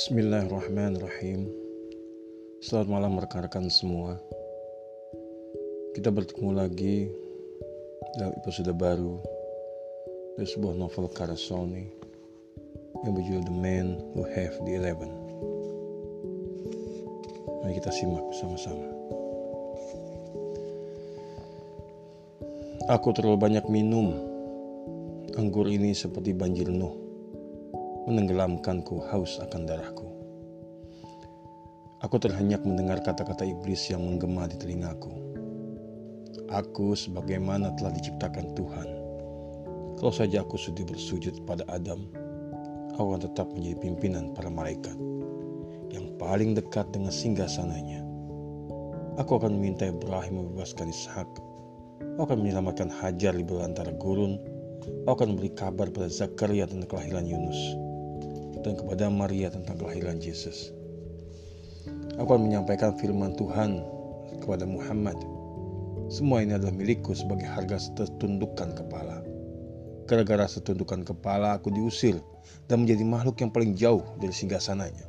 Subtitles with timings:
[0.00, 1.44] Bismillahirrahmanirrahim
[2.64, 4.16] Selamat malam rekan-rekan semua
[5.92, 7.04] Kita bertemu lagi
[8.16, 9.20] dalam episode baru
[10.40, 11.84] dari sebuah novel karya Sony
[13.04, 15.12] yang berjudul The Man Who Have the Eleven.
[17.60, 18.88] Mari kita simak bersama-sama.
[22.88, 24.16] Aku terlalu banyak minum.
[25.36, 26.99] Anggur ini seperti banjir Nuh,
[28.10, 30.10] menenggelamkanku haus akan darahku.
[32.00, 35.12] Aku terhenyak mendengar kata-kata iblis yang menggema di telingaku.
[36.50, 38.88] Aku sebagaimana telah diciptakan Tuhan.
[40.00, 42.08] Kalau saja aku sudah bersujud pada Adam,
[42.96, 44.96] aku akan tetap menjadi pimpinan para malaikat
[45.92, 48.00] yang paling dekat dengan singgah sananya.
[49.20, 51.28] Aku akan meminta Ibrahim membebaskan Ishak
[52.16, 54.40] Aku akan menyelamatkan Hajar di belantara gurun.
[55.04, 57.89] Aku akan beri kabar pada Zakaria tentang kelahiran Yunus
[58.62, 60.72] dan kepada Maria tentang kelahiran Yesus.
[62.20, 63.80] Aku akan menyampaikan firman Tuhan
[64.44, 65.16] kepada Muhammad.
[66.12, 69.22] Semua ini adalah milikku sebagai harga setundukan kepala.
[70.10, 72.18] Gara-gara setundukan kepala aku diusir
[72.66, 75.06] dan menjadi makhluk yang paling jauh dari singgasananya.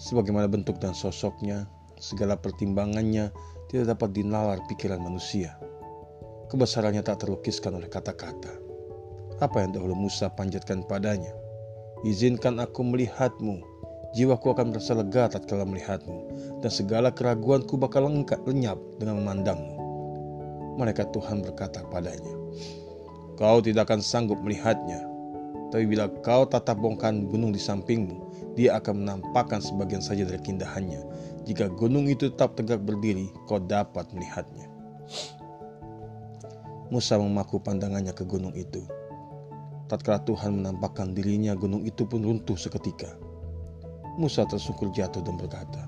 [0.00, 1.66] Sebagaimana bentuk dan sosoknya,
[2.00, 3.34] segala pertimbangannya
[3.68, 5.58] tidak dapat dinalar pikiran manusia.
[6.48, 8.50] Kebesarannya tak terlukiskan oleh kata-kata.
[9.38, 11.39] Apa yang dahulu Musa panjatkan padanya?
[12.00, 13.60] Izinkan aku melihatmu,
[14.16, 16.18] jiwaku akan merasa lega tatkala melihatmu,
[16.64, 18.08] dan segala keraguanku bakal
[18.48, 19.76] lenyap dengan memandangmu.
[20.80, 22.32] Malaikat Tuhan berkata padanya,
[23.36, 25.04] Kau tidak akan sanggup melihatnya,
[25.70, 28.16] tapi bila kau tatap bongkahan gunung di sampingmu,
[28.58, 31.04] dia akan menampakkan sebagian saja dari keindahannya.
[31.46, 34.66] Jika gunung itu tetap tegak berdiri, kau dapat melihatnya.
[36.90, 38.82] Musa memaku pandangannya ke gunung itu.
[39.90, 43.10] Tatkala Tuhan menampakkan dirinya, gunung itu pun runtuh seketika.
[44.22, 45.82] Musa tersungkur jatuh dan berkata,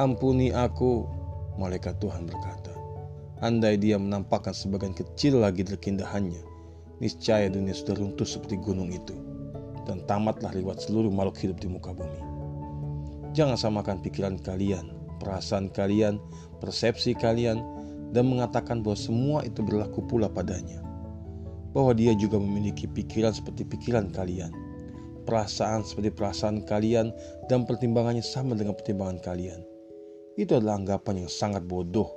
[0.00, 1.04] Ampuni aku,
[1.60, 2.72] malaikat Tuhan berkata.
[3.44, 6.40] Andai dia menampakkan sebagian kecil lagi dari keindahannya,
[7.04, 9.12] niscaya dunia sudah runtuh seperti gunung itu,
[9.84, 12.24] dan tamatlah lewat seluruh makhluk hidup di muka bumi.
[13.36, 14.88] Jangan samakan pikiran kalian,
[15.20, 16.16] perasaan kalian,
[16.64, 17.60] persepsi kalian,
[18.16, 20.87] dan mengatakan bahwa semua itu berlaku pula padanya.
[21.76, 24.50] Bahwa dia juga memiliki pikiran seperti pikiran kalian,
[25.28, 27.12] perasaan seperti perasaan kalian,
[27.52, 29.60] dan pertimbangannya sama dengan pertimbangan kalian.
[30.40, 32.08] Itu adalah anggapan yang sangat bodoh.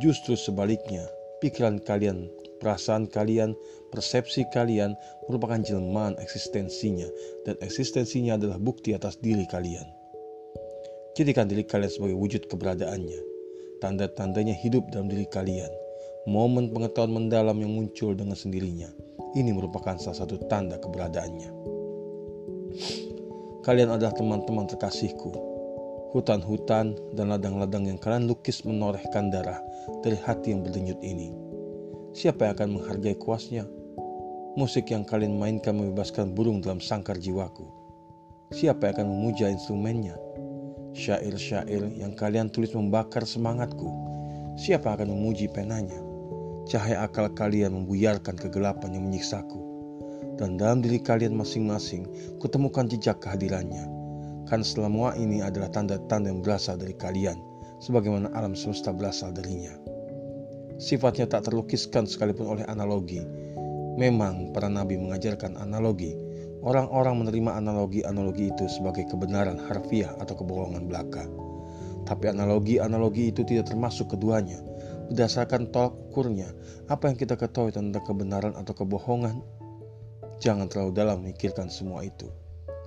[0.00, 1.04] Justru sebaliknya,
[1.44, 3.56] pikiran kalian perasaan kalian,
[3.90, 4.94] persepsi kalian
[5.26, 7.08] merupakan jelmaan eksistensinya
[7.48, 9.88] dan eksistensinya adalah bukti atas diri kalian.
[11.16, 13.20] Jadikan diri kalian sebagai wujud keberadaannya.
[13.80, 15.72] Tanda-tandanya hidup dalam diri kalian.
[16.28, 18.88] Momen pengetahuan mendalam yang muncul dengan sendirinya.
[19.32, 21.50] Ini merupakan salah satu tanda keberadaannya.
[23.62, 25.32] Kalian adalah teman-teman terkasihku.
[26.10, 29.62] Hutan-hutan dan ladang-ladang yang kalian lukis menorehkan darah
[30.02, 31.30] dari hati yang berdenyut ini
[32.10, 33.66] siapa yang akan menghargai kuasnya?
[34.58, 37.66] Musik yang kalian mainkan membebaskan burung dalam sangkar jiwaku.
[38.50, 40.18] Siapa yang akan memuja instrumennya?
[40.90, 43.86] Syair-syair yang kalian tulis membakar semangatku.
[44.58, 46.09] Siapa akan memuji penanya?
[46.70, 49.58] Cahaya akal kalian membuyarkan kegelapan yang menyiksaku.
[50.38, 52.06] Dan dalam diri kalian masing-masing,
[52.38, 53.90] kutemukan jejak kehadirannya.
[54.46, 57.42] Kan semua ini adalah tanda-tanda yang berasal dari kalian,
[57.82, 59.74] sebagaimana alam semesta berasal darinya
[60.80, 63.20] sifatnya tak terlukiskan sekalipun oleh analogi.
[64.00, 66.16] Memang para nabi mengajarkan analogi.
[66.64, 71.24] Orang-orang menerima analogi-analogi itu sebagai kebenaran harfiah atau kebohongan belaka.
[72.08, 74.60] Tapi analogi-analogi itu tidak termasuk keduanya.
[75.10, 76.54] Berdasarkan tolak ukurnya,
[76.86, 79.42] apa yang kita ketahui tentang kebenaran atau kebohongan,
[80.38, 82.30] jangan terlalu dalam memikirkan semua itu.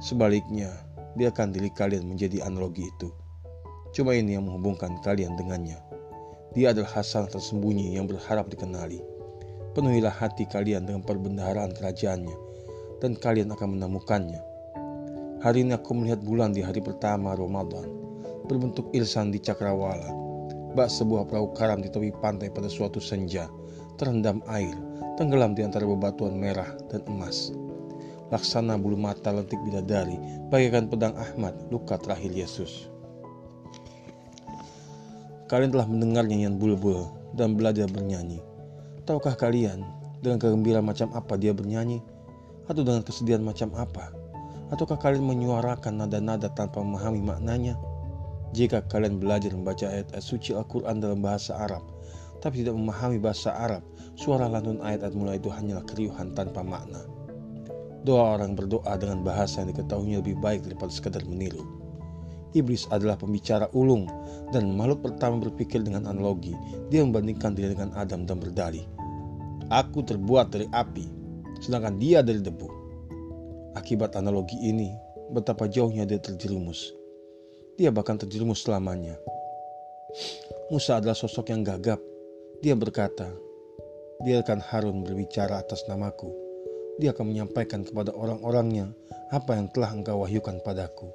[0.00, 0.72] Sebaliknya,
[1.20, 3.12] biarkan diri kalian menjadi analogi itu.
[3.92, 5.76] Cuma ini yang menghubungkan kalian dengannya.
[6.56, 9.04] Dia adalah Hasan tersembunyi yang berharap dikenali.
[9.76, 12.36] Penuhilah hati kalian dengan perbendaharaan kerajaannya,
[13.04, 14.40] dan kalian akan menemukannya.
[15.44, 17.92] Hari ini aku melihat bulan di hari pertama Ramadan,
[18.48, 20.25] berbentuk irsan di cakrawala.
[20.76, 23.48] Bak sebuah perahu karam di tepi pantai pada suatu senja,
[23.96, 24.76] terendam air,
[25.16, 27.48] tenggelam di antara bebatuan merah dan emas.
[28.28, 30.20] Laksana bulu mata lentik bidadari,
[30.52, 32.92] bagaikan pedang Ahmad, luka terakhir Yesus.
[35.48, 38.44] Kalian telah mendengar nyanyian bulbul dan belajar bernyanyi.
[39.08, 39.80] Tahukah kalian
[40.20, 42.04] dengan kegembiraan macam apa dia bernyanyi?
[42.68, 44.12] Atau dengan kesedihan macam apa?
[44.68, 47.80] Ataukah kalian menyuarakan nada-nada tanpa memahami maknanya?
[48.54, 51.82] Jika kalian belajar membaca ayat-ayat suci Al-Quran dalam bahasa Arab,
[52.38, 53.82] tapi tidak memahami bahasa Arab,
[54.14, 57.02] suara lantun ayat-ayat mulai itu hanyalah keriuhan tanpa makna.
[58.06, 61.66] Doa orang berdoa dengan bahasa yang diketahuinya lebih baik daripada sekadar meniru.
[62.56, 64.08] Iblis adalah pembicara ulung
[64.54, 66.56] dan makhluk pertama berpikir dengan analogi.
[66.88, 68.86] Dia membandingkan diri dengan Adam dan berdalih.
[69.68, 71.04] Aku terbuat dari api,
[71.60, 72.70] sedangkan dia dari debu.
[73.76, 74.88] Akibat analogi ini,
[75.36, 76.95] betapa jauhnya dia terjerumus.
[77.76, 79.20] Dia bahkan terjerumus selamanya.
[80.72, 82.00] Musa adalah sosok yang gagap.
[82.64, 83.28] Dia berkata,
[84.24, 86.32] biarkan Harun berbicara atas namaku.
[86.96, 88.88] Dia akan menyampaikan kepada orang-orangnya
[89.28, 91.12] apa yang telah engkau wahyukan padaku.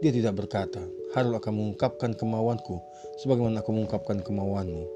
[0.00, 0.80] Dia tidak berkata,
[1.12, 2.80] Harun akan mengungkapkan kemauanku
[3.20, 4.88] sebagaimana aku mengungkapkan kemauanmu.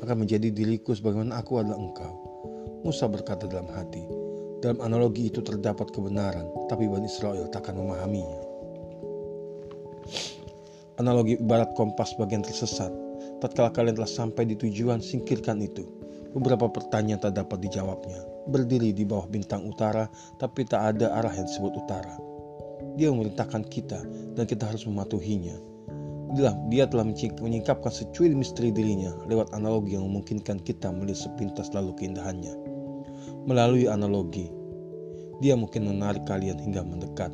[0.00, 2.16] Akan menjadi diriku sebagaimana aku adalah engkau.
[2.80, 4.00] Musa berkata dalam hati,
[4.64, 8.49] dalam analogi itu terdapat kebenaran, tapi Bani Israel takkan memahaminya.
[11.00, 12.92] Analogi ibarat kompas bagian tersesat.
[13.40, 15.88] Tatkala kalian telah sampai di tujuan, singkirkan itu.
[16.36, 18.20] Beberapa pertanyaan tak dapat dijawabnya.
[18.52, 22.20] Berdiri di bawah bintang utara, tapi tak ada arah yang disebut utara.
[23.00, 23.96] Dia memerintahkan kita
[24.36, 25.56] dan kita harus mematuhinya.
[26.36, 31.96] Dia, dia telah menyingkapkan secuil misteri dirinya lewat analogi yang memungkinkan kita melihat sepintas lalu
[31.96, 32.52] keindahannya.
[33.48, 34.52] Melalui analogi,
[35.40, 37.32] dia mungkin menarik kalian hingga mendekat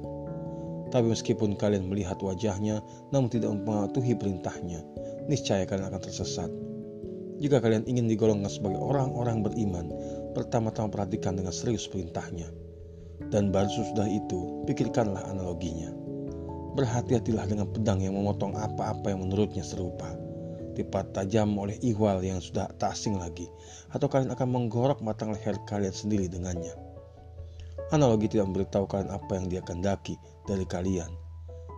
[0.91, 2.81] tapi meskipun kalian melihat wajahnya
[3.11, 4.83] namun tidak mematuhi perintahnya,
[5.27, 6.51] niscaya kalian akan tersesat.
[7.37, 9.93] Jika kalian ingin digolongkan sebagai orang-orang beriman,
[10.33, 12.49] pertama-tama perhatikan dengan serius perintahnya.
[13.29, 15.93] Dan baru sesudah itu, pikirkanlah analoginya.
[16.77, 20.17] Berhati-hatilah dengan pedang yang memotong apa-apa yang menurutnya serupa.
[20.77, 23.49] Tepat tajam oleh ihwal yang sudah tak asing lagi,
[23.93, 26.86] atau kalian akan menggorok matang leher kalian sendiri dengannya.
[27.95, 31.07] Analogi tidak memberitahu kalian apa yang dia kendaki dari kalian.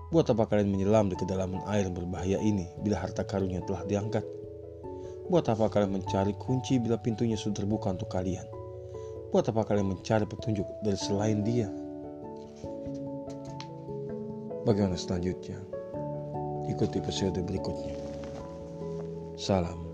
[0.08, 4.25] Buat apa kalian menyelam di kedalaman air yang berbahaya ini bila harta karunnya telah diangkat?
[5.28, 8.49] Buat apa kalian mencari kunci bila pintunya sudah terbuka untuk kalian?
[9.28, 11.69] Buat apa kalian mencari petunjuk dari selain dia?
[14.64, 15.61] Bagaimana selanjutnya?
[16.72, 17.96] Ikuti episode berikutnya.
[19.37, 19.88] Salam.